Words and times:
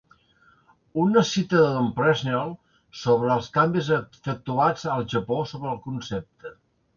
Una 1.01 1.21
cita 1.31 1.59
de 1.63 1.67
Don 1.75 1.89
Presnell 1.99 2.53
sobre 3.01 3.29
els 3.35 3.51
canvis 3.59 3.91
efectuats 3.99 4.89
al 4.97 5.07
Japó 5.15 5.39
sobre 5.53 5.71
el 5.75 5.79
concepte. 5.87 6.57